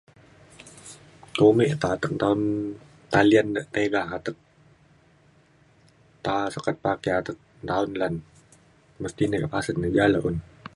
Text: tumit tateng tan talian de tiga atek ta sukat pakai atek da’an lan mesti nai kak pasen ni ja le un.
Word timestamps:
tumit 1.37 1.71
tateng 1.83 2.15
tan 2.21 2.39
talian 3.13 3.47
de 3.55 3.61
tiga 3.75 4.01
atek 4.15 4.35
ta 6.25 6.35
sukat 6.53 6.75
pakai 6.85 7.13
atek 7.19 7.37
da’an 7.67 7.91
lan 8.01 8.13
mesti 9.01 9.23
nai 9.25 9.39
kak 9.43 9.53
pasen 9.55 9.75
ni 9.79 9.87
ja 9.97 10.05
le 10.13 10.19
un. 10.29 10.35